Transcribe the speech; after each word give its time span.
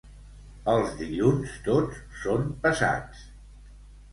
Els 0.73 0.95
dilluns 1.01 1.53
tots 1.67 1.99
són 2.23 2.49
pesats. 2.65 3.25